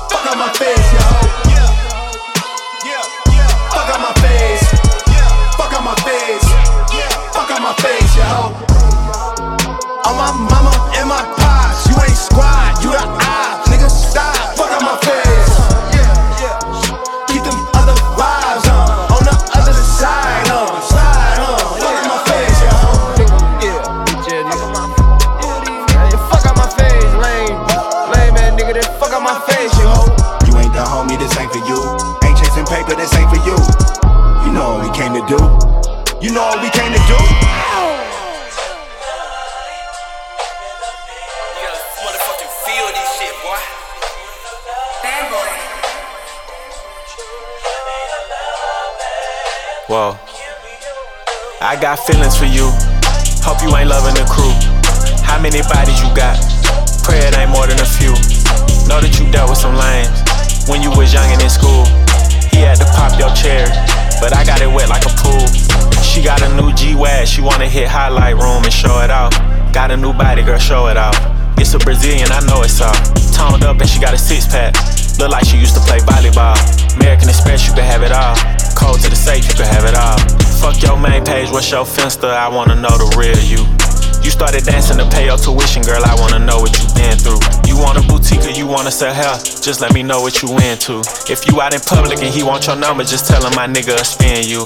Fuck 0.09 0.25
out 0.25 0.41
my 0.41 0.49
face, 0.57 0.89
yo. 0.97 1.46
Got 51.87 52.03
feelings 52.03 52.35
for 52.35 52.51
you. 52.51 52.67
Hope 53.47 53.63
you 53.63 53.71
ain't 53.79 53.87
loving 53.87 54.19
the 54.19 54.27
crew. 54.27 54.51
How 55.23 55.39
many 55.39 55.63
bodies 55.71 56.03
you 56.03 56.11
got? 56.19 56.35
Pray 57.07 57.23
it 57.23 57.39
ain't 57.39 57.55
more 57.55 57.63
than 57.63 57.79
a 57.79 57.87
few. 57.87 58.11
Know 58.91 58.99
that 58.99 59.15
you 59.23 59.31
dealt 59.31 59.55
with 59.55 59.63
some 59.63 59.79
lames 59.79 60.11
when 60.67 60.83
you 60.83 60.91
was 60.99 61.15
young 61.15 61.31
and 61.31 61.39
in 61.39 61.47
school. 61.47 61.87
He 62.51 62.67
had 62.67 62.83
to 62.83 62.89
pop 62.91 63.15
your 63.23 63.31
cherry, 63.39 63.71
but 64.19 64.35
I 64.35 64.43
got 64.43 64.59
it 64.59 64.67
wet 64.67 64.91
like 64.91 65.07
a 65.07 65.15
pool. 65.15 65.47
She 66.03 66.27
got 66.27 66.43
a 66.43 66.51
new 66.59 66.75
G-Wag, 66.75 67.31
she 67.31 67.39
wanna 67.39 67.71
hit 67.71 67.87
highlight 67.87 68.35
room 68.35 68.67
and 68.67 68.75
show 68.75 68.99
it 69.07 69.15
off. 69.15 69.31
Got 69.71 69.95
a 69.95 69.97
new 69.97 70.11
body, 70.11 70.43
girl, 70.43 70.59
show 70.59 70.91
it 70.91 70.99
off. 70.99 71.15
It's 71.55 71.71
a 71.75 71.79
Brazilian, 71.79 72.35
I 72.35 72.43
know 72.51 72.67
it's 72.67 72.83
all. 72.83 72.99
Toned 73.31 73.63
up 73.63 73.79
and 73.79 73.87
she 73.87 74.03
got 74.03 74.11
a 74.11 74.19
six 74.19 74.43
pack. 74.43 74.75
Look 75.23 75.31
like 75.31 75.47
she 75.47 75.55
used 75.55 75.79
to 75.79 75.83
play 75.87 76.03
volleyball. 76.03 76.59
American 76.99 77.31
Express, 77.31 77.63
you 77.63 77.79
can 77.79 77.87
have 77.87 78.03
it 78.03 78.11
all. 78.11 78.35
Cold 78.87 79.03
to 79.03 79.11
the 79.11 79.19
safe, 79.19 79.43
you 79.51 79.55
can 79.59 79.67
have 79.67 79.83
it 79.83 79.99
all. 79.99 80.15
Fuck 80.63 80.79
your 80.79 80.95
main 80.95 81.25
page, 81.25 81.51
what's 81.51 81.69
your 81.75 81.83
finsta? 81.83 82.31
I 82.31 82.47
wanna 82.47 82.77
know 82.77 82.95
the 82.95 83.11
real 83.19 83.35
you. 83.43 83.67
You 84.23 84.31
started 84.31 84.63
dancing 84.63 84.99
to 84.99 85.07
pay 85.11 85.27
your 85.27 85.37
tuition, 85.37 85.83
girl. 85.83 85.99
I 86.07 86.15
wanna 86.15 86.39
know 86.39 86.63
what 86.63 86.71
you 86.79 86.87
been 86.95 87.19
through. 87.19 87.43
You 87.67 87.75
want 87.83 87.99
a 87.99 88.03
boutique 88.07 88.47
or 88.47 88.55
you 88.55 88.65
wanna 88.65 88.93
sell 88.93 89.13
hair? 89.13 89.35
Just 89.43 89.81
let 89.81 89.93
me 89.93 90.05
know 90.05 90.23
what 90.23 90.41
you 90.41 90.55
into. 90.63 91.03
If 91.27 91.51
you 91.51 91.61
out 91.61 91.75
in 91.75 91.81
public 91.81 92.23
and 92.23 92.31
he 92.31 92.45
want 92.45 92.69
your 92.69 92.77
number, 92.77 93.03
just 93.03 93.27
tell 93.27 93.43
him 93.43 93.59
my 93.59 93.67
nigga 93.67 93.99
spin 94.07 94.47
you. 94.47 94.63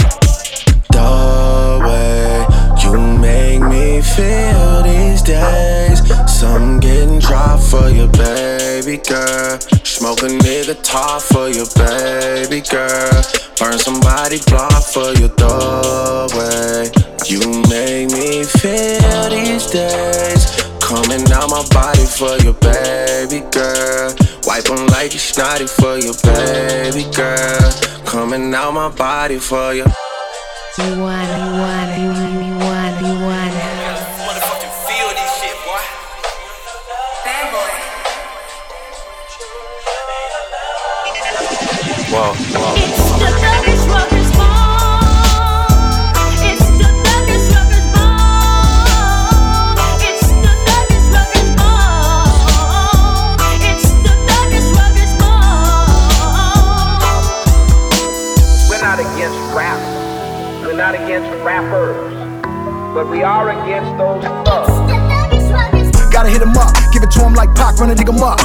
The 0.92 1.80
way 1.80 2.44
you 2.84 2.92
make 3.00 3.62
me 3.72 4.02
feel 4.04 4.82
these 4.84 5.22
days. 5.22 6.04
Some 6.28 6.78
getting 6.78 7.20
dry 7.20 7.56
for 7.56 7.88
your 7.88 8.12
you, 8.12 8.49
baby 8.80 8.96
girl. 9.08 9.58
Smoke 9.84 10.22
a 10.22 10.28
nigga 10.28 10.76
top 10.82 11.22
for 11.22 11.48
you, 11.48 11.66
baby 11.76 12.60
girl. 12.68 13.22
Burn 13.58 13.78
somebody 13.78 14.38
block 14.46 14.82
for 14.82 15.12
you, 15.20 15.28
the 15.28 16.28
way 16.34 16.88
you 17.28 17.40
make 17.68 18.10
me 18.10 18.44
feel 18.44 19.28
these 19.28 19.66
days. 19.70 20.44
Coming 20.80 21.30
out 21.32 21.50
my 21.50 21.64
body 21.70 22.06
for 22.06 22.36
you, 22.40 22.52
baby 22.54 23.40
girl. 23.50 24.14
Wipe 24.46 24.64
them 24.64 24.86
like 24.88 25.12
you 25.12 25.20
snotty 25.20 25.66
for 25.66 25.98
you, 25.98 26.14
baby 26.22 27.04
girl. 27.14 27.70
Coming 28.06 28.54
out 28.54 28.72
my 28.72 28.88
body 28.88 29.38
for 29.38 29.74
you. 29.74 29.84
You 30.78 31.02
want 31.02 31.28
you 31.28 31.60
want 31.60 31.79
Pac, 67.70 67.78
run 67.78 67.90
a 67.90 67.94
nigga 67.94 68.14
up. 68.18 68.38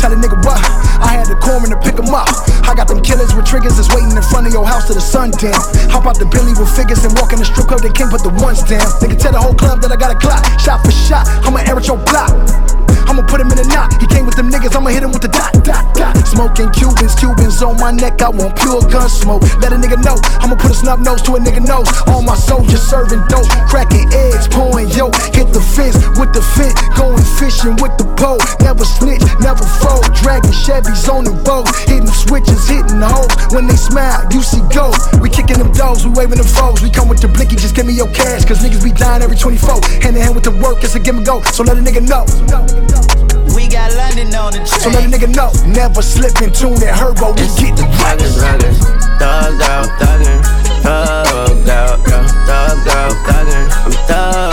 Tell 0.00 0.12
a 0.12 0.16
nigga 0.16 0.40
what? 0.44 0.60
I 1.02 1.20
had 1.20 1.26
the 1.26 1.36
corn 1.36 1.68
to 1.68 1.76
pick 1.84 1.98
him 1.98 2.14
up. 2.14 2.28
I 2.64 2.74
got 2.74 2.88
them 2.88 3.02
killers 3.02 3.34
with 3.34 3.44
triggers 3.44 3.76
that's 3.76 3.92
waiting 3.94 4.16
in 4.16 4.22
front 4.22 4.46
of 4.46 4.52
your 4.52 4.64
house 4.64 4.86
till 4.86 4.94
the 4.94 5.00
sun 5.00 5.32
down. 5.32 5.58
Hop 5.92 6.06
out 6.06 6.18
the 6.18 6.24
Billy 6.26 6.52
with 6.56 6.70
figures 6.74 7.04
and 7.04 7.12
walk 7.18 7.32
in 7.32 7.38
the 7.38 7.44
strip 7.44 7.66
club, 7.68 7.82
they 7.82 7.92
can't 7.92 8.10
put 8.10 8.22
the 8.22 8.32
ones 8.40 8.62
down. 8.62 8.88
Can 9.00 9.18
tell 9.18 9.32
the 9.32 9.40
whole 9.40 9.54
club 9.54 9.82
that 9.82 9.92
I 9.92 9.96
got 9.96 10.14
a 10.14 10.18
clock. 10.18 10.44
Shot 10.58 10.80
for 10.80 10.92
shot, 10.92 11.28
I'ma 11.44 11.60
air 11.68 11.76
at 11.76 11.86
your 11.86 11.98
block. 12.08 12.61
I'ma 13.08 13.22
put 13.26 13.40
him 13.40 13.50
in 13.52 13.58
a 13.58 13.66
knot. 13.68 13.92
He 14.00 14.06
came 14.06 14.26
with 14.26 14.36
them 14.36 14.50
niggas, 14.50 14.74
I'ma 14.74 14.90
hit 14.90 15.02
him 15.02 15.12
with 15.12 15.22
the 15.22 15.28
dot, 15.28 15.52
dot, 15.64 15.94
dot. 15.94 16.16
Smoking 16.26 16.70
Cubans, 16.72 17.14
Cubans 17.14 17.62
on 17.62 17.78
my 17.78 17.92
neck. 17.92 18.22
I 18.22 18.28
want 18.28 18.56
pure 18.56 18.80
gun 18.88 19.08
smoke. 19.08 19.42
Let 19.60 19.72
a 19.72 19.76
nigga 19.76 20.00
know. 20.02 20.16
I'ma 20.40 20.56
put 20.56 20.70
a 20.70 20.74
snub 20.74 21.00
nose 21.00 21.22
to 21.22 21.36
a 21.36 21.40
nigga 21.40 21.64
nose. 21.64 21.88
All 22.08 22.22
my 22.22 22.36
soldiers 22.36 22.82
serving 22.82 23.22
dope, 23.28 23.48
cracking 23.68 24.08
eggs, 24.12 24.48
pouring 24.48 24.88
yo. 24.90 25.10
Hit 25.36 25.52
the 25.52 25.60
fence 25.60 25.96
with 26.18 26.32
the 26.32 26.42
fit, 26.56 26.72
going 26.96 27.20
fishing 27.38 27.76
with 27.80 27.94
the 27.98 28.06
pole. 28.16 28.40
Never 28.60 28.84
snitch, 28.84 29.22
never 29.40 29.64
fold. 29.80 30.04
Dragging 30.16 30.56
Chevys 30.64 31.08
on 31.08 31.24
the 31.24 31.34
boat, 31.44 31.68
hitting 31.88 32.06
switches, 32.08 32.68
hitting 32.68 33.00
hoes. 33.00 33.30
When 33.52 33.66
they 33.66 33.76
smile, 33.76 34.24
you 34.32 34.42
see 34.42 34.62
gold. 34.72 34.96
We 35.20 35.28
kicking 35.28 35.58
them 35.58 35.72
doors, 35.72 36.04
we 36.06 36.12
waving 36.12 36.38
them 36.38 36.48
foes. 36.48 36.82
We 36.82 36.90
come 36.90 37.08
with 37.08 37.20
the 37.20 37.28
blicky, 37.28 37.56
just 37.56 37.74
give 37.74 37.86
me 37.86 37.94
your 37.94 38.10
cash. 38.12 38.44
Cause 38.44 38.60
niggas 38.60 38.82
be 38.82 38.92
dying 38.92 39.22
every 39.22 39.36
24. 39.36 39.80
Hand 40.02 40.16
in 40.16 40.22
hand 40.22 40.34
with 40.34 40.44
the 40.44 40.54
work, 40.62 40.82
it's 40.82 40.94
a 40.94 41.00
give 41.00 41.16
and 41.16 41.26
go. 41.26 41.42
So 41.52 41.62
let 41.62 41.78
a 41.78 41.82
nigga 41.82 42.02
know. 42.02 42.81
We 43.54 43.68
got 43.68 43.92
London 43.94 44.34
on 44.34 44.52
the 44.52 44.64
train. 44.64 44.80
So 44.80 44.90
let 44.90 45.04
a 45.04 45.08
nigga 45.08 45.34
know. 45.34 45.50
Never 45.66 46.02
slip 46.02 46.40
in 46.42 46.52
tune 46.52 46.78
that 46.80 46.94
herbo. 46.94 47.34
We 47.36 47.46
get 47.60 47.76
the 47.76 47.82
Thuggin', 48.00 48.32
thuggin', 48.38 48.76
thugged 49.18 49.62
out, 49.62 49.88
thuggin', 50.00 50.40
thugged 50.82 51.68
out, 51.68 51.98
yo, 52.08 52.18
thugged 52.46 52.88
out, 52.88 53.12
thuggin', 53.26 53.68
I'm 53.84 53.92
thugged 54.08 54.51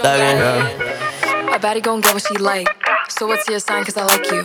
thuggin'. 0.00 1.54
A 1.54 1.58
baddie 1.58 1.82
gon' 1.82 2.00
get 2.00 2.14
what 2.14 2.22
she 2.26 2.36
like. 2.38 2.68
So 3.08 3.26
what's 3.26 3.48
your 3.48 3.58
sign? 3.60 3.84
Cause 3.84 3.96
I 3.96 4.04
like 4.04 4.30
you. 4.30 4.44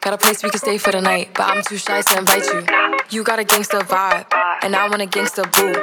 Got 0.00 0.12
a 0.12 0.18
place 0.18 0.42
we 0.42 0.50
can 0.50 0.58
stay 0.58 0.76
for 0.76 0.92
the 0.92 1.00
night, 1.00 1.30
but 1.34 1.44
I'm 1.48 1.62
too 1.62 1.78
shy 1.78 2.02
to 2.02 2.18
invite 2.18 2.44
you. 2.52 2.66
You 3.08 3.24
got 3.24 3.38
a 3.38 3.44
gangster 3.44 3.78
vibe, 3.78 4.26
and 4.62 4.76
I 4.76 4.86
want 4.88 5.00
a 5.00 5.06
gangster 5.06 5.44
boo. 5.44 5.74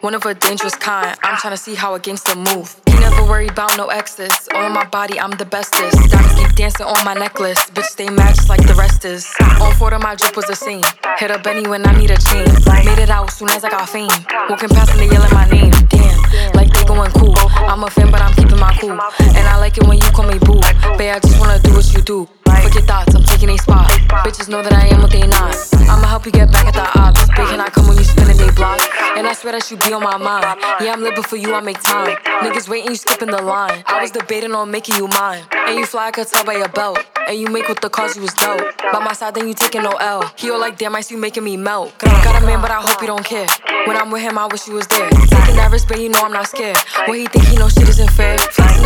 One 0.00 0.14
of 0.14 0.24
a 0.26 0.34
dangerous 0.34 0.74
kind. 0.74 1.16
I'm 1.22 1.36
tryna 1.36 1.58
see 1.58 1.76
how 1.76 1.94
a 1.94 2.00
gangster 2.00 2.34
move. 2.34 2.74
You 2.88 2.98
never 2.98 3.22
worry 3.22 3.46
about 3.46 3.76
no 3.76 3.86
exes. 3.86 4.32
On 4.54 4.72
my 4.72 4.84
body, 4.86 5.20
I'm 5.20 5.30
the 5.30 5.44
bestest. 5.44 6.10
Diamonds 6.10 6.34
keep 6.34 6.52
dancing 6.56 6.86
on 6.86 7.04
my 7.04 7.14
necklace. 7.14 7.60
Bitch, 7.70 7.84
stay 7.84 8.08
matched 8.08 8.48
like 8.48 8.66
the 8.66 8.74
rest 8.74 9.04
is. 9.04 9.32
On 9.60 9.72
four 9.74 9.94
of 9.94 10.02
my 10.02 10.16
drip 10.16 10.34
was 10.34 10.48
a 10.50 10.56
scene. 10.56 10.82
Hit 11.18 11.30
a 11.30 11.38
Benny 11.38 11.68
when 11.68 11.86
I 11.86 11.92
need 11.96 12.10
a 12.10 12.18
chain. 12.18 12.48
Made 12.84 12.98
it 12.98 13.10
out 13.10 13.30
soon 13.30 13.50
as 13.50 13.62
I 13.62 13.70
got 13.70 13.88
fame. 13.88 14.08
Walking 14.48 14.70
past 14.70 14.90
and 14.92 15.00
they 15.00 15.08
yelling 15.14 15.32
my 15.32 15.48
name. 15.48 15.70
Damn, 15.88 16.52
like 16.54 16.72
they 16.72 16.84
going 16.84 17.12
cool. 17.12 17.29
I'm 17.70 17.84
a 17.84 17.88
fan, 17.88 18.10
but 18.10 18.20
I'm 18.20 18.34
keeping 18.34 18.58
my 18.58 18.76
cool. 18.80 18.90
And 18.90 19.46
I 19.46 19.56
like 19.56 19.78
it 19.78 19.86
when 19.86 19.96
you 19.96 20.10
call 20.10 20.26
me 20.26 20.40
boo. 20.40 20.60
Babe, 20.98 21.14
I 21.14 21.20
just 21.20 21.38
wanna 21.38 21.60
do 21.60 21.72
what 21.72 21.94
you 21.94 22.02
do. 22.02 22.39
Fuck 22.70 22.78
your 22.78 22.86
thoughts, 22.86 23.14
I'm 23.16 23.24
taking 23.24 23.50
a 23.50 23.58
spot. 23.58 23.90
Bitches 24.22 24.48
know 24.48 24.62
that 24.62 24.72
I 24.72 24.86
am 24.94 25.02
what 25.02 25.10
they 25.10 25.26
not. 25.26 25.58
I'ma 25.90 26.06
help 26.06 26.24
you 26.24 26.30
get 26.30 26.52
back 26.52 26.66
at 26.66 26.74
the 26.74 26.86
odds. 27.00 27.18
Big 27.34 27.50
can 27.50 27.58
I 27.58 27.68
come 27.68 27.88
when 27.88 27.98
you 27.98 28.04
spinning 28.04 28.36
they 28.36 28.48
block? 28.52 28.78
And 29.18 29.26
I 29.26 29.32
swear 29.32 29.54
that 29.54 29.68
you 29.72 29.76
be 29.76 29.92
on 29.92 30.04
my 30.04 30.16
mind. 30.16 30.44
Yeah, 30.80 30.92
I'm 30.92 31.02
living 31.02 31.24
for 31.24 31.34
you, 31.34 31.52
I 31.52 31.60
make 31.62 31.82
time. 31.82 32.14
Niggas 32.46 32.68
waiting, 32.68 32.90
you 32.90 32.96
skipping 32.96 33.30
the 33.30 33.42
line. 33.42 33.82
I 33.86 34.00
was 34.00 34.12
debating 34.12 34.52
on 34.52 34.70
making 34.70 34.94
you 34.94 35.08
mine. 35.08 35.42
And 35.50 35.80
you 35.80 35.84
fly, 35.84 36.06
I 36.06 36.10
could 36.12 36.28
tell 36.28 36.44
by 36.44 36.58
your 36.58 36.68
belt. 36.68 37.04
And 37.26 37.40
you 37.40 37.48
make 37.48 37.66
with 37.66 37.80
the 37.80 37.90
cause 37.90 38.14
you 38.14 38.22
was 38.22 38.34
dope. 38.34 38.62
By 38.92 39.00
my 39.00 39.14
side, 39.14 39.34
then 39.34 39.48
you 39.48 39.54
taking 39.54 39.82
no 39.82 39.90
L. 39.98 40.30
He 40.36 40.48
all 40.50 40.60
like, 40.60 40.78
damn, 40.78 40.94
I 40.94 41.00
see 41.00 41.16
you 41.16 41.20
making 41.20 41.42
me 41.42 41.56
melt. 41.56 41.98
Got 41.98 42.40
a 42.40 42.46
man, 42.46 42.60
but 42.62 42.70
I 42.70 42.80
hope 42.80 43.00
you 43.00 43.08
don't 43.08 43.24
care. 43.24 43.48
When 43.86 43.96
I'm 43.96 44.12
with 44.12 44.22
him, 44.22 44.38
I 44.38 44.46
wish 44.46 44.68
you 44.68 44.74
was 44.74 44.86
there. 44.86 45.10
Taking 45.10 45.56
that 45.56 45.70
risk, 45.72 45.88
but 45.88 46.00
you 46.00 46.08
know 46.08 46.22
I'm 46.22 46.32
not 46.32 46.46
scared. 46.46 46.76
When 47.06 47.18
he 47.18 47.26
think 47.26 47.46
he 47.46 47.56
know 47.56 47.68
shit 47.68 47.88
isn't 47.88 48.12
fair. 48.12 48.38
Together, 48.38 48.79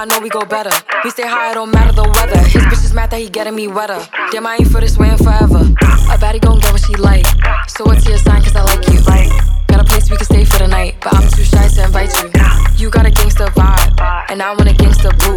I 0.00 0.06
know 0.06 0.18
we 0.20 0.30
go 0.30 0.46
better. 0.46 0.70
We 1.04 1.10
stay 1.10 1.28
high, 1.28 1.50
it 1.50 1.56
don't 1.60 1.70
matter 1.70 1.92
the 1.92 2.08
weather. 2.16 2.40
His 2.48 2.64
bitch 2.72 2.84
is 2.88 2.94
mad 2.94 3.10
that 3.10 3.20
he 3.20 3.28
getting 3.28 3.54
me 3.54 3.68
wetter. 3.68 4.00
Damn, 4.32 4.46
I 4.46 4.56
ain't 4.56 4.72
for 4.72 4.80
this 4.80 4.96
way 4.96 5.10
and 5.10 5.18
forever. 5.18 5.60
A 6.08 6.16
baddie 6.16 6.40
gon' 6.40 6.58
get 6.58 6.72
what 6.72 6.80
she 6.80 6.94
like. 6.94 7.26
So 7.68 7.84
what's 7.84 8.08
your 8.08 8.16
sign? 8.16 8.40
Cause 8.40 8.56
I 8.56 8.64
like 8.64 8.80
you. 8.88 8.96
Got 9.68 9.82
a 9.82 9.84
place 9.84 10.08
we 10.08 10.16
can 10.16 10.24
stay 10.24 10.46
for 10.46 10.56
the 10.56 10.68
night, 10.68 10.96
but 11.04 11.12
I'm 11.12 11.28
too 11.28 11.44
shy 11.44 11.68
to 11.68 11.84
invite 11.84 12.16
you. 12.16 12.32
You 12.80 12.88
got 12.88 13.04
a 13.04 13.10
gangsta 13.10 13.52
vibe, 13.52 14.00
and 14.30 14.40
I 14.40 14.54
want 14.56 14.70
a 14.70 14.72
gangsta 14.72 15.12
boo. 15.20 15.36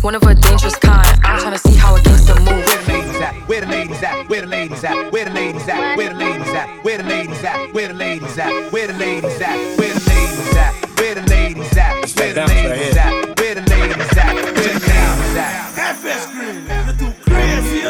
One 0.00 0.14
of 0.14 0.22
a 0.22 0.34
dangerous 0.34 0.76
kind. 0.76 1.20
I'm 1.22 1.36
tryna 1.36 1.60
see 1.60 1.76
how 1.76 1.94
a 1.94 2.00
gangster 2.00 2.40
move. 2.40 2.64
Where 2.64 2.80
the 2.80 2.88
ladies 2.88 3.20
at? 3.20 3.34
Where 3.50 3.60
the 3.60 3.66
ladies 3.66 4.02
at? 4.02 4.30
Where 4.30 4.40
the 4.40 4.46
ladies 4.46 4.82
at? 4.82 5.12
Where 5.12 5.24
the 5.26 5.30
ladies 5.34 5.68
at? 5.68 5.96
Where 5.96 6.08
the 6.08 6.14
ladies 6.14 6.48
at? 6.54 6.84
Where 6.84 6.96
the 6.96 7.04
ladies 7.04 7.44
at? 7.44 7.74
Where 7.74 7.88
the 7.88 7.94
ladies 7.94 8.38
at? 8.38 8.72
Where 8.72 8.86
the 8.86 8.94
ladies 8.94 9.40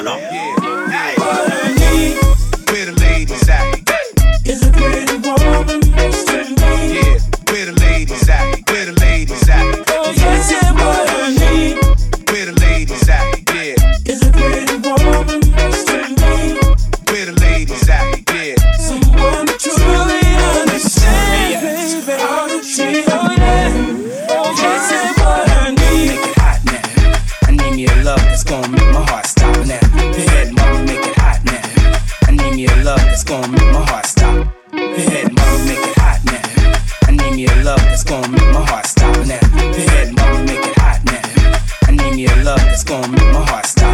Hell 0.00 0.04
no. 0.04 0.16
Yeah. 0.16 0.59
stop. 34.20 34.46
Go 34.70 34.78
ahead, 34.78 35.32
mama, 35.32 35.64
make 35.64 35.84
it 35.90 35.96
hot 36.02 36.20
now. 36.28 37.08
I 37.08 37.10
need 37.12 37.32
me 37.36 37.46
a 37.46 37.64
love 37.64 37.82
that's 37.88 38.04
gonna 38.04 38.28
make 38.28 38.52
my 38.52 38.64
heart 38.70 38.86
stop 38.86 39.16
now. 39.26 39.40
Go 39.40 39.80
ahead, 39.88 40.14
mama, 40.14 40.44
make 40.44 40.64
it 40.70 40.78
hot 40.78 41.00
now. 41.08 41.88
I 41.88 41.90
need 41.92 42.14
me 42.16 42.26
a 42.26 42.36
love 42.44 42.60
that's 42.60 42.84
gonna 42.84 43.08
make 43.08 43.32
my 43.32 43.44
heart 43.50 43.66
stop. 43.66 43.89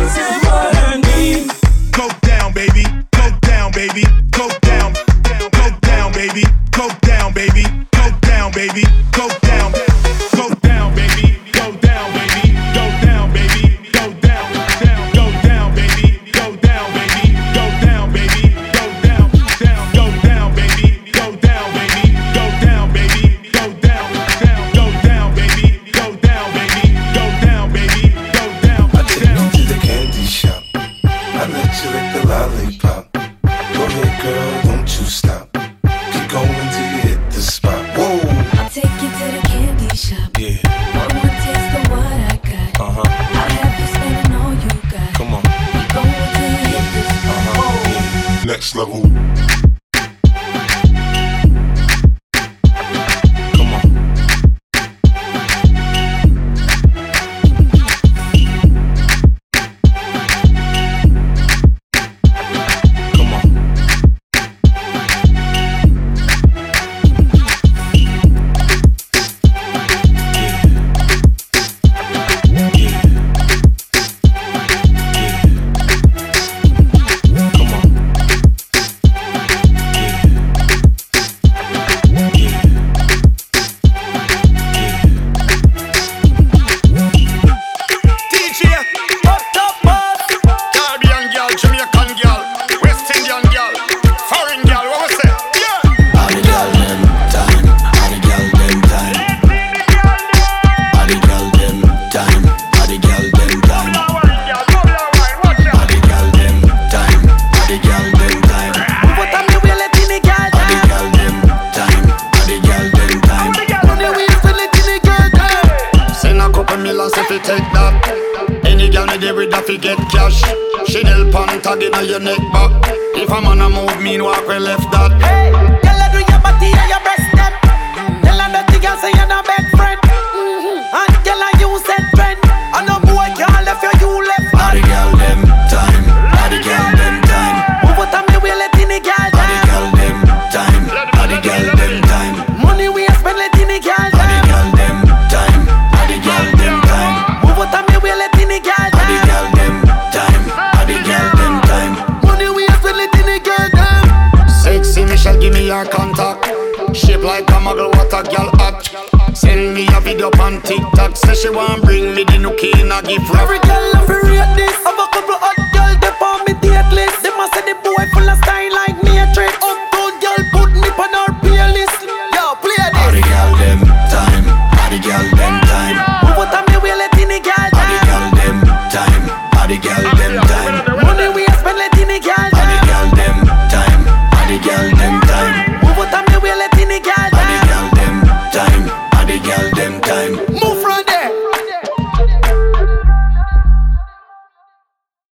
and 161.76 161.84
bring 161.84 162.14
me 162.14 162.24
the 162.24 162.38
nookie 162.40 162.72
and 162.80 162.92
I 162.92 163.02
give 163.02 163.22
her. 163.28 163.36
Every 163.38 163.60
girl 163.60 163.84
love 163.92 164.06
to 164.06 164.18
this. 164.56 164.76
Have 164.84 164.98
a 164.98 165.06
cup 165.12 165.25